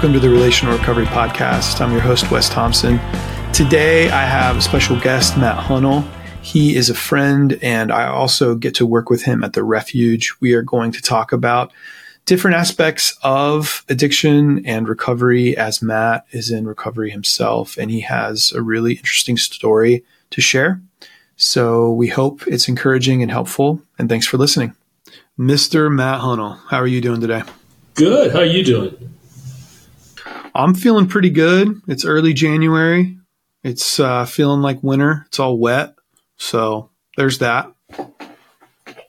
[0.00, 1.78] Welcome to the Relational Recovery Podcast.
[1.78, 2.98] I'm your host, Wes Thompson.
[3.52, 6.08] Today, I have a special guest, Matt Hunnell.
[6.40, 10.32] He is a friend, and I also get to work with him at the Refuge.
[10.40, 11.70] We are going to talk about
[12.24, 18.52] different aspects of addiction and recovery as Matt is in recovery himself, and he has
[18.52, 20.80] a really interesting story to share.
[21.36, 24.74] So we hope it's encouraging and helpful, and thanks for listening.
[25.38, 25.92] Mr.
[25.92, 27.42] Matt Hunnell, how are you doing today?
[27.96, 28.32] Good.
[28.32, 29.10] How are you doing?
[30.54, 31.80] I'm feeling pretty good.
[31.86, 33.16] It's early January.
[33.62, 35.24] It's uh, feeling like winter.
[35.28, 35.94] It's all wet.
[36.36, 37.72] So there's that.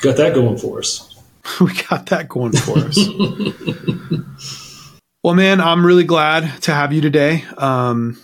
[0.00, 1.08] Got that going for us.
[1.60, 2.98] we got that going for us.
[5.22, 7.44] well, man, I'm really glad to have you today.
[7.56, 8.20] Um,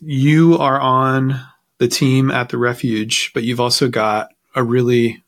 [0.00, 1.40] you are on
[1.78, 5.22] the team at the refuge, but you've also got a really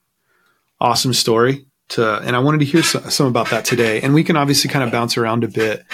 [0.81, 4.01] awesome story to, and I wanted to hear some, some about that today.
[4.01, 5.85] And we can obviously kind of bounce around a bit,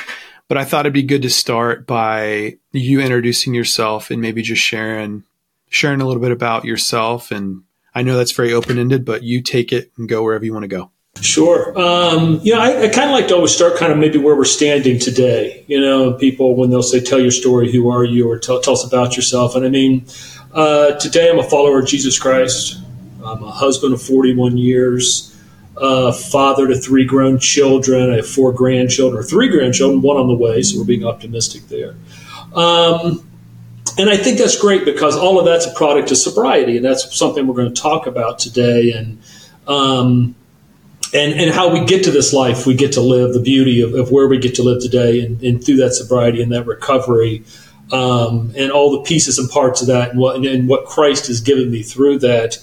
[0.52, 4.60] but I thought it'd be good to start by you introducing yourself and maybe just
[4.60, 5.24] sharing,
[5.70, 7.30] sharing a little bit about yourself.
[7.30, 7.62] And
[7.94, 10.64] I know that's very open ended, but you take it and go wherever you want
[10.64, 10.90] to go.
[11.22, 11.72] Sure.
[11.80, 14.36] Um, you know, I, I kind of like to always start kind of maybe where
[14.36, 15.64] we're standing today.
[15.68, 17.72] You know, people when they'll say, "Tell your story.
[17.72, 20.04] Who are you?" or "Tell, tell us about yourself." And I mean,
[20.52, 22.76] uh, today I'm a follower of Jesus Christ.
[23.24, 25.31] I'm a husband of 41 years,
[26.12, 28.10] father to three grown children.
[28.10, 30.62] I have four grandchildren, or three grandchildren, one on the way.
[30.62, 31.96] So we're being optimistic there.
[32.54, 33.28] Um,
[33.98, 37.16] and I think that's great because all of that's a product of sobriety, and that's
[37.16, 38.92] something we're going to talk about today.
[38.92, 39.22] And
[39.66, 40.34] um,
[41.14, 43.94] and and how we get to this life we get to live the beauty of,
[43.94, 47.44] of where we get to live today and, and through that sobriety and that recovery
[47.92, 51.40] um, and all the pieces and parts of that and what and what Christ has
[51.40, 52.56] given me through that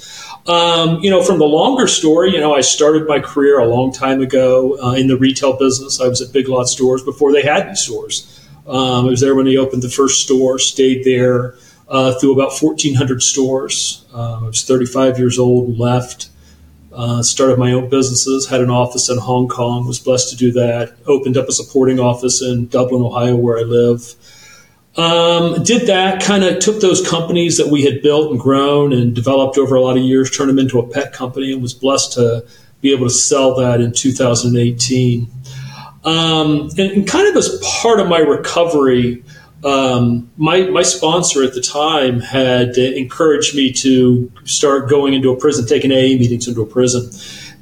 [0.50, 3.92] um, you know from the longer story you know I started my career a long
[3.92, 7.44] time ago uh, in the retail business I was at Big Lot stores before they
[7.44, 11.55] had stores um, I was there when they opened the first store stayed there
[11.88, 16.30] uh, through about 1400 stores um, I was 35 years old and left
[16.92, 20.52] uh, started my own businesses, had an office in Hong Kong, was blessed to do
[20.54, 20.95] that.
[21.05, 24.15] Opened up a supporting office in Dublin, Ohio, where I live.
[24.98, 29.14] Um, did that, kind of took those companies that we had built and grown and
[29.14, 32.14] developed over a lot of years, turned them into a pet company, and was blessed
[32.14, 32.45] to
[32.82, 35.32] be able to sell that in 2018.
[36.04, 39.23] Um, and, and, kind of as part of my recovery,
[39.64, 45.36] um, my my sponsor at the time had encouraged me to start going into a
[45.36, 47.09] prison, taking AA meetings into a prison,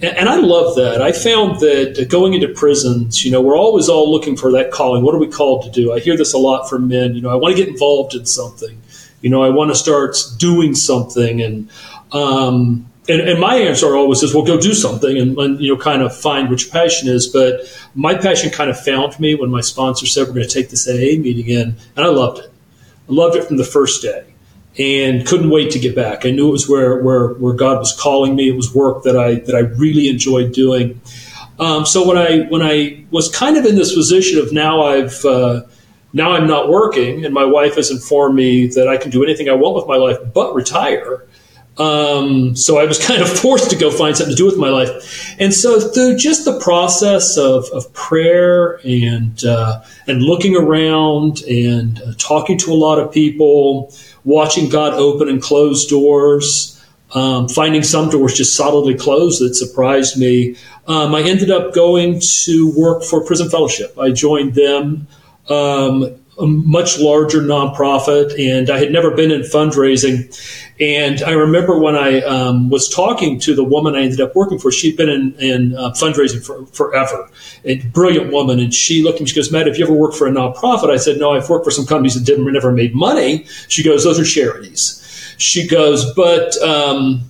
[0.02, 1.02] and, and, I love that.
[1.02, 5.04] I found that going into prisons, you know, we're always all looking for that calling.
[5.04, 5.92] What are we called to do?
[5.92, 7.16] I hear this a lot from men.
[7.16, 8.80] You know, I want to get involved in something.
[9.22, 11.68] You know, I want to start doing something, and
[12.12, 15.82] um, and, and, my answer always is, well, go do something and, and, you know,
[15.82, 17.28] kind of find what your passion is.
[17.28, 17.62] But
[17.96, 20.88] my passion kind of found me when my sponsor said we're going to take this
[20.88, 22.52] AA meeting in, and I loved it.
[23.10, 24.26] I loved it from the first day,
[24.78, 26.26] and couldn't wait to get back.
[26.26, 28.50] I knew it was where where where God was calling me.
[28.50, 31.00] It was work that I that I really enjoyed doing.
[31.60, 35.24] Um, so when I when I was kind of in this position of now I've
[35.24, 35.64] uh,
[36.12, 39.50] now I'm not working, and my wife has informed me that I can do anything
[39.50, 41.27] I want with my life but retire.
[41.80, 44.70] Um, so I was kind of forced to go find something to do with my
[44.70, 45.36] life.
[45.40, 52.02] And so through just the process of, of prayer and, uh, and looking around and
[52.02, 53.94] uh, talking to a lot of people,
[54.24, 56.74] watching God open and close doors,
[57.14, 60.56] um, finding some doors just solidly closed that surprised me,
[60.88, 63.98] um, I ended up going to work for Prison Fellowship.
[63.98, 65.08] I joined them.
[65.50, 70.32] Um, a much larger nonprofit, and I had never been in fundraising.
[70.80, 74.60] And I remember when I um, was talking to the woman I ended up working
[74.60, 77.30] for, she'd been in, in uh, fundraising for forever,
[77.66, 78.60] a brilliant woman.
[78.60, 80.92] And she looked at me, she goes, Matt, have you ever worked for a nonprofit?
[80.92, 83.46] I said, no, I've worked for some companies that didn't, never made money.
[83.68, 85.04] She goes, those are charities.
[85.40, 87.30] She goes, but, um,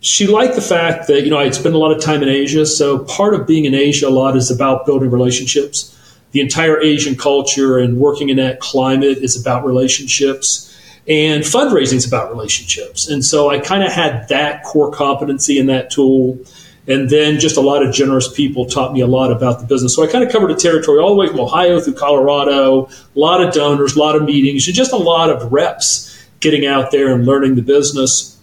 [0.00, 2.66] she liked the fact that, you know, I'd spent a lot of time in Asia.
[2.66, 5.93] So part of being in Asia a lot is about building relationships
[6.34, 10.76] the entire Asian culture and working in that climate is about relationships.
[11.06, 13.08] And fundraising is about relationships.
[13.08, 16.40] And so I kind of had that core competency in that tool.
[16.88, 19.94] And then just a lot of generous people taught me a lot about the business.
[19.94, 23.18] So I kind of covered a territory all the way from Ohio through Colorado, a
[23.18, 26.10] lot of donors, a lot of meetings, and just a lot of reps
[26.40, 28.36] getting out there and learning the business.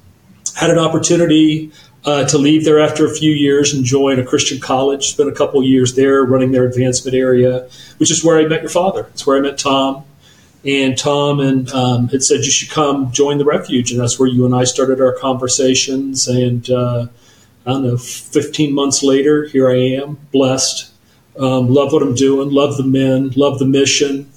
[0.55, 1.73] Had an opportunity
[2.05, 5.11] uh, to leave there after a few years and join a Christian college.
[5.11, 7.67] Spent a couple years there running their advancement area,
[7.97, 9.07] which is where I met your father.
[9.11, 10.05] It's where I met Tom.
[10.63, 14.29] And Tom and um, had said you should come join the refuge, and that's where
[14.29, 16.27] you and I started our conversations.
[16.27, 17.07] And uh,
[17.65, 20.91] I don't know, 15 months later, here I am, blessed,
[21.39, 22.51] Um, love what I'm doing.
[22.51, 23.31] Love the men.
[23.35, 24.31] Love the mission.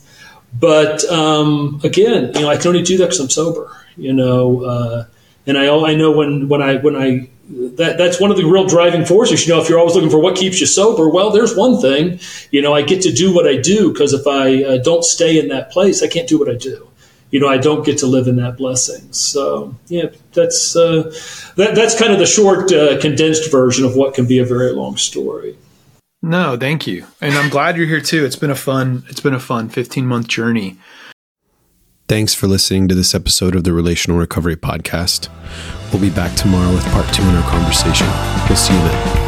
[0.58, 3.70] But um, again, you know, I can only do that because I'm sober.
[3.96, 5.04] You know, uh,
[5.46, 8.66] and I I know when when I when I that that's one of the real
[8.66, 9.46] driving forces.
[9.46, 12.18] You know, if you're always looking for what keeps you sober, well, there's one thing.
[12.50, 15.38] You know, I get to do what I do because if I uh, don't stay
[15.38, 16.88] in that place, I can't do what I do.
[17.30, 19.12] You know, I don't get to live in that blessing.
[19.12, 21.12] So, yeah, that's uh,
[21.56, 24.72] that, that's kind of the short, uh, condensed version of what can be a very
[24.72, 25.56] long story.
[26.22, 28.24] No, thank you, and I'm glad you're here too.
[28.24, 30.78] It's been a fun, it's been a fun 15 month journey.
[32.06, 35.28] Thanks for listening to this episode of the Relational Recovery Podcast.
[35.94, 38.08] We'll be back tomorrow with part two in our conversation.
[38.48, 39.23] We'll see you then.